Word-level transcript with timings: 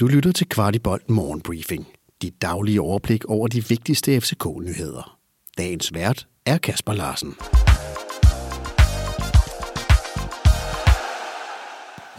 Du 0.00 0.06
lytter 0.06 0.32
til 0.32 0.48
Kvartibolt 0.48 1.10
Morgenbriefing. 1.10 1.86
Dit 2.22 2.42
daglige 2.42 2.80
overblik 2.80 3.24
over 3.24 3.48
de 3.48 3.68
vigtigste 3.68 4.20
FCK-nyheder. 4.20 5.18
Dagens 5.58 5.94
vært 5.94 6.26
er 6.46 6.58
Kasper 6.58 6.92
Larsen. 6.92 7.34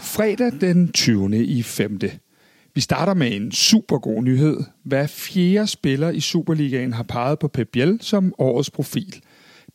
Fredag 0.00 0.52
den 0.60 0.92
20. 0.92 1.44
i 1.44 1.62
5. 1.62 2.00
Vi 2.74 2.80
starter 2.80 3.14
med 3.14 3.36
en 3.36 3.52
super 3.52 3.98
god 3.98 4.22
nyhed. 4.22 4.60
Hver 4.84 5.06
fjerde 5.06 5.66
spiller 5.66 6.10
i 6.10 6.20
Superligaen 6.20 6.92
har 6.92 7.02
peget 7.02 7.38
på 7.38 7.48
Pep 7.48 7.68
Biel 7.72 7.98
som 8.00 8.34
årets 8.38 8.70
profil. 8.70 9.22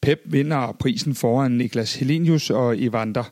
Pep 0.01 0.19
vinder 0.25 0.75
prisen 0.79 1.15
foran 1.15 1.51
Niklas 1.51 1.95
Helenius 1.95 2.49
og 2.49 2.81
Evander. 2.81 3.23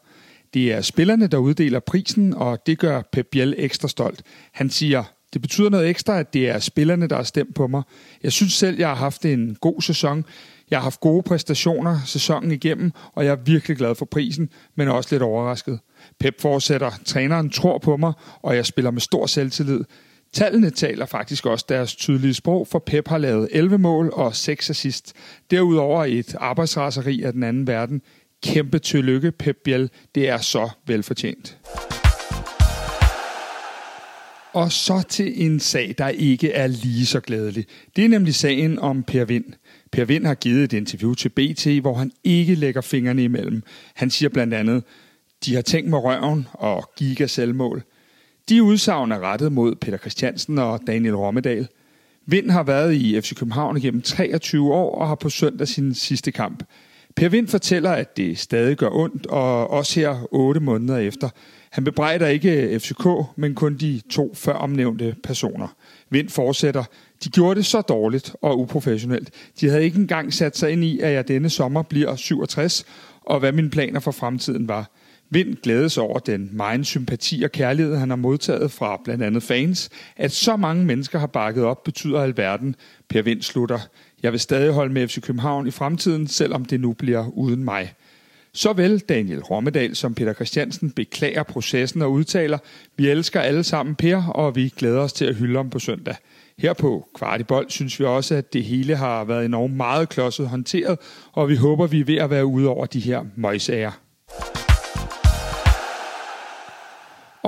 Det 0.54 0.74
er 0.74 0.82
spillerne, 0.82 1.28
der 1.28 1.38
uddeler 1.38 1.80
prisen, 1.80 2.34
og 2.34 2.66
det 2.66 2.80
gør 2.80 3.02
Pep 3.12 3.28
Biel 3.32 3.56
ekstra 3.58 3.88
stolt. 3.88 4.22
Han 4.52 4.70
siger, 4.70 5.04
det 5.34 5.42
betyder 5.42 5.70
noget 5.70 5.90
ekstra, 5.90 6.20
at 6.20 6.34
det 6.34 6.50
er 6.50 6.60
spillerne, 6.60 7.08
der 7.08 7.16
har 7.16 7.24
stemt 7.24 7.56
på 7.56 7.68
mig. 7.68 7.84
Jeg 8.24 8.32
synes 8.32 8.54
selv, 8.54 8.78
jeg 8.80 8.88
har 8.88 8.96
haft 8.96 9.26
en 9.26 9.58
god 9.62 9.82
sæson. 9.82 10.26
Jeg 10.72 10.80
har 10.80 10.84
haft 10.84 11.00
gode 11.00 11.24
præstationer 11.24 12.00
sæsonen 12.06 12.52
igennem, 12.52 12.92
og 13.14 13.26
jeg 13.26 13.32
er 13.32 13.44
virkelig 13.46 13.78
glad 13.78 13.96
for 13.96 14.06
prisen, 14.06 14.50
men 14.76 14.88
også 14.88 15.10
lidt 15.12 15.24
overrasket. 15.24 15.80
Pep 16.20 16.42
fortsætter, 16.42 16.92
træneren 17.06 17.50
tror 17.50 17.78
på 17.78 17.98
mig, 17.98 18.14
og 18.42 18.56
jeg 18.56 18.66
spiller 18.66 18.92
med 18.92 19.02
stor 19.02 19.26
selvtillid. 19.26 19.84
Tallene 20.34 20.70
taler 20.70 21.06
faktisk 21.06 21.46
også 21.46 21.66
deres 21.70 21.96
tydelige 21.96 22.34
sprog, 22.34 22.68
for 22.68 22.80
Pep 22.80 23.08
har 23.08 23.18
lavet 23.18 23.50
11 23.52 23.78
mål 23.78 24.10
og 24.14 24.36
6 24.36 24.70
assist. 24.70 25.14
Derudover 25.52 26.06
et 26.06 26.36
arbejdsraseri 26.40 27.24
af 27.24 27.34
den 27.34 27.44
anden 27.44 27.68
verden. 27.68 28.02
Kæmpe 28.44 28.80
tillykke, 28.80 29.32
Pep 29.32 29.58
Biel. 29.64 29.90
Det 30.16 30.30
er 30.30 30.38
så 30.38 30.70
velfortjent. 30.88 31.58
Og 34.54 34.72
så 34.72 35.04
til 35.10 35.46
en 35.46 35.60
sag, 35.60 35.96
der 35.98 36.08
ikke 36.08 36.52
er 36.52 36.68
lige 36.68 37.06
så 37.06 37.20
glædelig. 37.20 37.66
Det 37.96 38.06
er 38.06 38.10
nemlig 38.10 38.36
sagen 38.36 38.80
om 38.80 39.04
Per 39.04 39.26
Vind. 39.26 39.46
Per 39.92 40.06
Vind 40.06 40.26
har 40.26 40.36
givet 40.36 40.64
et 40.64 40.74
interview 40.74 41.14
til 41.14 41.30
BT, 41.30 41.68
hvor 41.82 41.94
han 41.94 42.12
ikke 42.24 42.56
lægger 42.56 42.82
fingrene 42.82 43.24
imellem. 43.24 43.64
Han 43.94 44.10
siger 44.10 44.30
blandt 44.30 44.54
andet, 44.54 44.84
de 45.46 45.56
har 45.56 45.62
tænkt 45.62 45.90
med 45.90 45.98
røven 45.98 46.48
og 46.54 46.90
giga 46.98 47.28
selvmål. 47.28 47.84
De 48.50 48.64
udsagn 48.64 49.12
er 49.12 49.20
rettet 49.20 49.52
mod 49.52 49.76
Peter 49.76 49.98
Christiansen 49.98 50.58
og 50.58 50.82
Daniel 50.88 51.16
Rommedal. 51.16 51.68
Vind 52.26 52.52
har 52.52 52.64
været 52.64 52.94
i 52.94 53.22
FC 53.22 53.36
København 53.36 53.82
gennem 53.82 54.02
23 54.02 54.74
år 54.74 54.96
og 54.96 55.08
har 55.08 55.16
på 55.16 55.30
søndag 55.30 55.68
sin 55.68 55.94
sidste 55.94 56.32
kamp. 56.32 56.64
Per 57.20 57.30
Vind 57.30 57.48
fortæller, 57.48 57.92
at 57.92 58.18
det 58.18 58.38
stadig 58.38 58.78
gør 58.78 58.90
ondt, 58.92 59.26
og 59.26 59.70
også 59.70 60.00
her 60.00 60.28
8 60.32 60.62
måneder 60.62 60.98
efter. 60.98 61.30
Han 61.70 61.84
bebrejder 61.84 62.28
ikke 62.28 62.80
FCK, 62.80 63.08
men 63.36 63.56
kun 63.56 63.78
de 63.78 64.02
to 64.12 64.34
før 64.36 64.54
omnævnte 64.54 65.16
personer. 65.24 65.68
Vind 66.10 66.30
fortsætter. 66.30 66.84
De 67.24 67.30
gjorde 67.30 67.56
det 67.56 67.66
så 67.66 67.82
dårligt 67.82 68.36
og 68.42 68.60
uprofessionelt. 68.60 69.30
De 69.62 69.70
havde 69.70 69.84
ikke 69.84 70.00
engang 70.00 70.34
sat 70.34 70.58
sig 70.58 70.72
ind 70.72 70.84
i, 70.84 71.00
at 71.00 71.12
jeg 71.12 71.28
denne 71.28 71.50
sommer 71.50 71.82
bliver 71.82 72.16
67, 72.16 72.86
og 73.22 73.40
hvad 73.40 73.52
mine 73.52 73.70
planer 73.70 74.00
for 74.00 74.12
fremtiden 74.12 74.68
var. 74.68 74.92
Vind 75.32 75.56
glædes 75.56 75.98
over 75.98 76.20
den 76.20 76.50
meget 76.54 76.86
sympati 76.86 77.44
og 77.44 77.52
kærlighed, 77.52 77.96
han 77.96 78.10
har 78.10 78.18
modtaget 78.18 78.72
fra 78.72 79.02
blandt 79.04 79.24
andet 79.24 79.44
fans. 79.44 79.90
At 80.18 80.32
så 80.32 80.56
mange 80.56 80.86
mennesker 80.86 81.20
har 81.20 81.28
bakket 81.28 81.64
op, 81.64 81.84
betyder 81.84 82.22
alverden. 82.22 82.76
Per 83.10 83.22
Vind 83.22 83.42
slutter. 83.42 83.80
Jeg 84.24 84.32
vil 84.32 84.40
stadig 84.40 84.74
holde 84.74 84.94
med 84.94 85.08
FC 85.08 85.22
København 85.22 85.68
i 85.68 85.72
fremtiden, 85.72 86.28
selvom 86.28 86.66
det 86.66 86.80
nu 86.80 86.94
bliver 86.94 87.28
uden 87.28 87.64
mig. 87.64 87.94
Såvel 88.54 89.00
Daniel 89.00 89.44
Rommedal 89.44 89.96
som 89.96 90.16
Peter 90.16 90.34
Christiansen 90.34 90.92
beklager 90.92 91.44
processen 91.44 92.02
og 92.02 92.12
udtaler, 92.12 92.58
vi 92.98 93.10
elsker 93.10 93.40
alle 93.40 93.64
sammen 93.64 93.96
Per, 93.96 94.24
og 94.24 94.56
vi 94.56 94.74
glæder 94.78 95.00
os 95.00 95.14
til 95.14 95.26
at 95.26 95.36
hylde 95.36 95.56
ham 95.56 95.70
på 95.70 95.80
søndag. 95.80 96.16
Her 96.58 96.74
på 96.74 97.10
Kvartibold 97.16 97.70
synes 97.70 98.00
vi 98.00 98.06
også, 98.06 98.36
at 98.36 98.54
det 98.54 98.64
hele 98.64 98.96
har 98.96 99.24
været 99.24 99.46
enormt 99.46 99.74
meget 99.74 100.10
klodset 100.10 100.50
håndteret, 100.50 100.98
og 101.32 101.50
vi 101.50 101.56
håber, 101.56 101.88
vi 101.88 102.00
er 102.00 102.06
ved 102.06 102.18
at 102.18 102.30
være 102.30 102.46
ude 102.46 102.68
over 102.68 102.86
de 102.86 103.00
her 103.00 103.26
møjsager. 103.36 103.92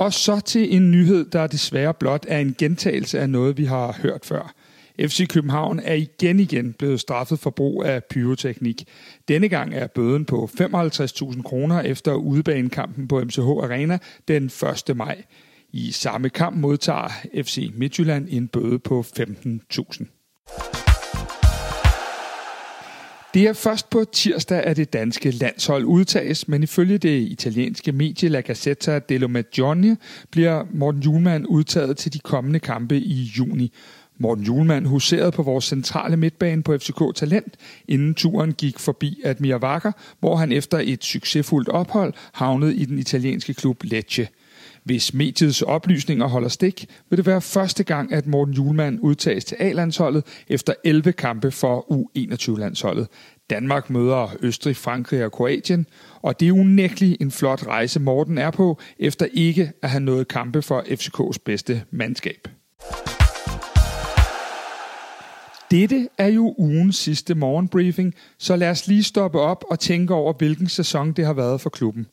Og 0.02 0.12
så 0.12 0.40
til 0.40 0.76
en 0.76 0.90
nyhed, 0.90 1.24
der 1.24 1.46
desværre 1.46 1.94
blot 1.94 2.26
er 2.28 2.38
en 2.38 2.54
gentagelse 2.58 3.20
af 3.20 3.30
noget, 3.30 3.58
vi 3.58 3.64
har 3.64 3.98
hørt 4.02 4.24
før. 4.24 4.54
FC 5.00 5.28
København 5.28 5.80
er 5.80 5.94
igen 5.94 6.40
igen 6.40 6.72
blevet 6.72 7.00
straffet 7.00 7.38
for 7.38 7.50
brug 7.50 7.84
af 7.84 8.04
pyroteknik. 8.04 8.84
Denne 9.28 9.48
gang 9.48 9.74
er 9.74 9.86
bøden 9.86 10.24
på 10.24 10.50
55.000 10.60 11.42
kroner 11.42 11.80
efter 11.80 12.14
udebanekampen 12.14 13.08
på 13.08 13.24
MCH 13.24 13.40
Arena 13.40 13.98
den 14.28 14.44
1. 14.88 14.96
maj. 14.96 15.22
I 15.72 15.92
samme 15.92 16.28
kamp 16.28 16.56
modtager 16.56 17.08
FC 17.42 17.70
Midtjylland 17.74 18.26
en 18.30 18.48
bøde 18.48 18.78
på 18.78 19.04
15.000. 19.18 20.81
Det 23.34 23.48
er 23.48 23.52
først 23.52 23.90
på 23.90 24.04
tirsdag, 24.12 24.64
at 24.64 24.76
det 24.76 24.92
danske 24.92 25.30
landshold 25.30 25.84
udtages, 25.84 26.48
men 26.48 26.62
ifølge 26.62 26.98
det 26.98 27.20
italienske 27.20 27.92
medie 27.92 28.28
La 28.28 28.40
Gazzetta 28.40 28.98
dello 28.98 29.28
Magione 29.28 29.96
bliver 30.30 30.64
Morten 30.70 31.02
Julemand 31.02 31.46
udtaget 31.48 31.96
til 31.96 32.12
de 32.12 32.18
kommende 32.18 32.60
kampe 32.60 32.96
i 32.96 33.32
juni. 33.38 33.72
Morten 34.18 34.44
Julemand 34.44 34.86
huserede 34.86 35.32
på 35.32 35.42
vores 35.42 35.64
centrale 35.64 36.16
midtbane 36.16 36.62
på 36.62 36.78
FCK 36.78 37.02
Talent, 37.14 37.56
inden 37.88 38.14
turen 38.14 38.52
gik 38.52 38.78
forbi 38.78 39.20
Admir 39.24 39.56
Wacker, 39.56 39.92
hvor 40.20 40.36
han 40.36 40.52
efter 40.52 40.78
et 40.82 41.04
succesfuldt 41.04 41.68
ophold 41.68 42.14
havnede 42.32 42.74
i 42.74 42.84
den 42.84 42.98
italienske 42.98 43.54
klub 43.54 43.82
Lecce. 43.84 44.28
Hvis 44.84 45.14
mediets 45.14 45.62
oplysninger 45.62 46.26
holder 46.26 46.48
stik, 46.48 46.86
vil 47.10 47.16
det 47.16 47.26
være 47.26 47.40
første 47.40 47.84
gang, 47.84 48.12
at 48.12 48.26
Morten 48.26 48.54
Julemand 48.54 48.98
udtages 49.02 49.44
til 49.44 49.56
A-landsholdet 49.60 50.24
efter 50.48 50.74
11 50.84 51.12
kampe 51.12 51.50
for 51.50 51.86
U21-landsholdet. 51.92 53.08
Danmark 53.50 53.90
møder 53.90 54.36
Østrig, 54.40 54.76
Frankrig 54.76 55.24
og 55.24 55.32
Kroatien, 55.32 55.86
og 56.22 56.40
det 56.40 56.48
er 56.48 56.52
unægteligt 56.52 57.22
en 57.22 57.30
flot 57.30 57.66
rejse, 57.66 58.00
Morten 58.00 58.38
er 58.38 58.50
på, 58.50 58.78
efter 58.98 59.26
ikke 59.32 59.72
at 59.82 59.90
have 59.90 60.02
nået 60.02 60.28
kampe 60.28 60.62
for 60.62 60.80
FCK's 60.80 61.36
bedste 61.44 61.82
mandskab. 61.90 62.48
Dette 65.70 66.08
er 66.18 66.28
jo 66.28 66.54
ugens 66.58 66.96
sidste 66.96 67.34
morgenbriefing, 67.34 68.14
så 68.38 68.56
lad 68.56 68.70
os 68.70 68.86
lige 68.86 69.02
stoppe 69.02 69.40
op 69.40 69.64
og 69.70 69.80
tænke 69.80 70.14
over, 70.14 70.32
hvilken 70.32 70.68
sæson 70.68 71.12
det 71.12 71.26
har 71.26 71.32
været 71.32 71.60
for 71.60 71.70
klubben. 71.70 72.06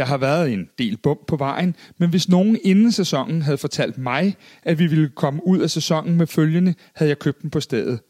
Der 0.00 0.06
har 0.06 0.18
været 0.18 0.52
en 0.52 0.68
del 0.78 0.96
bump 0.96 1.26
på 1.26 1.36
vejen, 1.36 1.76
men 1.98 2.10
hvis 2.10 2.28
nogen 2.28 2.58
inden 2.64 2.92
sæsonen 2.92 3.42
havde 3.42 3.58
fortalt 3.58 3.98
mig, 3.98 4.36
at 4.62 4.78
vi 4.78 4.86
ville 4.86 5.08
komme 5.08 5.46
ud 5.46 5.58
af 5.58 5.70
sæsonen 5.70 6.16
med 6.16 6.26
følgende, 6.26 6.74
havde 6.94 7.08
jeg 7.08 7.18
købt 7.18 7.42
den 7.42 7.50
på 7.50 7.60
stedet. 7.60 8.00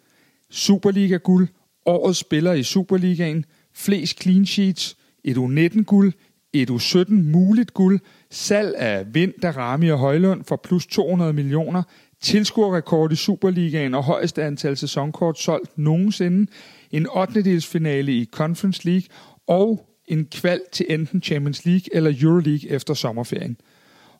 Superliga-guld, 0.50 1.48
årets 1.86 2.18
spiller 2.18 2.52
i 2.52 2.62
Superligaen, 2.62 3.44
flest 3.74 4.22
clean 4.22 4.46
sheets, 4.46 4.96
et 5.24 5.36
U19-guld, 5.36 6.12
et 6.52 6.70
U17 6.70 7.12
muligt 7.12 7.74
guld, 7.74 8.00
salg 8.30 8.74
af 8.76 9.14
Vind, 9.14 9.32
Darami 9.42 9.90
og 9.90 9.98
Højlund 9.98 10.44
for 10.44 10.60
plus 10.64 10.86
200 10.86 11.32
millioner, 11.32 11.82
tilskuerrekord 12.22 13.12
i 13.12 13.16
Superligaen 13.16 13.94
og 13.94 14.04
højeste 14.04 14.42
antal 14.42 14.76
sæsonkort 14.76 15.38
solgt 15.38 15.78
nogensinde, 15.78 16.50
en 16.90 17.06
8. 17.16 17.60
finale 17.60 18.12
i 18.12 18.28
Conference 18.32 18.86
League 18.86 19.06
og 19.46 19.89
en 20.10 20.26
kval 20.32 20.60
til 20.72 20.86
enten 20.88 21.22
Champions 21.22 21.64
League 21.64 21.96
eller 21.96 22.14
Euroleague 22.22 22.70
efter 22.70 22.94
sommerferien. 22.94 23.56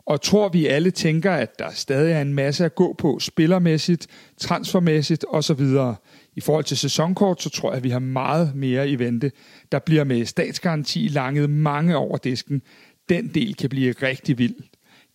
Og 0.07 0.23
tror 0.23 0.49
vi 0.49 0.67
alle 0.67 0.91
tænker, 0.91 1.33
at 1.33 1.59
der 1.59 1.71
stadig 1.71 2.13
er 2.13 2.23
en 2.23 2.35
masse 2.35 2.65
at 2.65 2.75
gå 2.75 2.95
på 2.99 3.19
spillermæssigt, 3.19 4.07
transfermæssigt 4.39 5.25
osv. 5.29 5.61
I 6.37 6.41
forhold 6.41 6.65
til 6.65 6.77
sæsonkort, 6.77 7.43
så 7.43 7.51
tror 7.51 7.71
jeg, 7.71 7.77
at 7.77 7.85
vi 7.85 7.91
har 7.91 7.99
meget 7.99 8.55
mere 8.55 8.89
i 8.89 8.99
vente. 8.99 9.33
Der 9.73 9.79
bliver 9.79 10.05
med 10.05 10.25
statsgaranti 10.25 11.09
langet 11.09 11.51
mange 11.51 11.97
over 11.97 12.17
disken. 12.17 12.63
Den 13.09 13.29
del 13.29 13.55
kan 13.55 13.71
blive 13.71 13.95
rigtig 14.03 14.39
vild. 14.39 14.55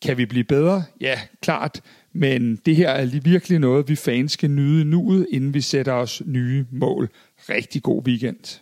Kan 0.01 0.17
vi 0.17 0.25
blive 0.25 0.43
bedre? 0.43 0.83
Ja, 1.01 1.19
klart. 1.41 1.81
Men 2.13 2.55
det 2.55 2.75
her 2.75 2.89
er 2.89 3.19
virkelig 3.23 3.59
noget, 3.59 3.89
vi 3.89 3.95
fans 3.95 4.31
skal 4.31 4.51
nyde 4.51 4.85
nuet, 4.85 5.27
inden 5.31 5.53
vi 5.53 5.61
sætter 5.61 5.93
os 5.93 6.21
nye 6.25 6.65
mål. 6.71 7.09
Rigtig 7.49 7.83
god 7.83 8.07
weekend. 8.07 8.61